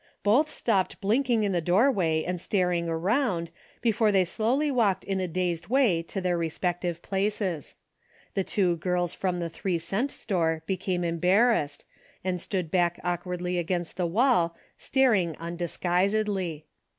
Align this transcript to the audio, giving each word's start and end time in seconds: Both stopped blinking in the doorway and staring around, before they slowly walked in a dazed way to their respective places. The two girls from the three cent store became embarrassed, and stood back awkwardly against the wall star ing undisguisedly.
Both 0.23 0.49
stopped 0.51 0.99
blinking 0.99 1.43
in 1.43 1.51
the 1.51 1.61
doorway 1.61 2.23
and 2.23 2.41
staring 2.41 2.89
around, 2.89 3.51
before 3.81 4.11
they 4.11 4.25
slowly 4.25 4.71
walked 4.71 5.03
in 5.03 5.19
a 5.21 5.27
dazed 5.27 5.67
way 5.67 6.01
to 6.01 6.19
their 6.19 6.39
respective 6.39 7.03
places. 7.03 7.75
The 8.33 8.43
two 8.43 8.77
girls 8.77 9.13
from 9.13 9.37
the 9.37 9.47
three 9.47 9.77
cent 9.77 10.09
store 10.09 10.63
became 10.65 11.03
embarrassed, 11.03 11.85
and 12.23 12.41
stood 12.41 12.71
back 12.71 12.99
awkwardly 13.03 13.59
against 13.59 13.95
the 13.95 14.07
wall 14.07 14.55
star 14.75 15.13
ing 15.13 15.37
undisguisedly. 15.37 16.65